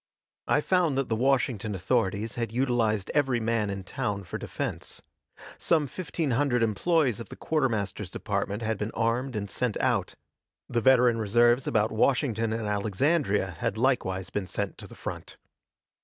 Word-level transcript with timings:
I 0.47 0.61
found 0.61 0.97
that 0.97 1.09
the 1.09 1.15
Washington 1.15 1.75
authorities 1.75 2.33
had 2.33 2.51
utilized 2.51 3.11
every 3.13 3.39
man 3.39 3.69
in 3.69 3.83
town 3.83 4.23
for 4.23 4.39
defense. 4.39 5.03
Some 5.59 5.85
fifteen 5.85 6.31
hundred 6.31 6.63
employees 6.63 7.19
of 7.19 7.29
the 7.29 7.35
quartermaster's 7.35 8.09
department 8.09 8.63
had 8.63 8.79
been 8.79 8.89
armed 8.95 9.35
and 9.35 9.47
sent 9.47 9.77
out; 9.77 10.15
the 10.67 10.81
veteran 10.81 11.19
reserves 11.19 11.67
about 11.67 11.91
Washington 11.91 12.51
and 12.51 12.65
Alexandria 12.67 13.51
had 13.59 13.77
likewise 13.77 14.31
been 14.31 14.47
sent 14.47 14.79
to 14.79 14.87
the 14.87 14.95
front. 14.95 15.37